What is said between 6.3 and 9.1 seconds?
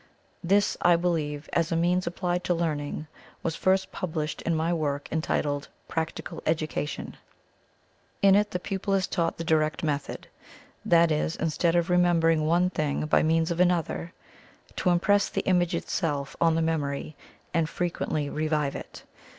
Education. In it the pupil is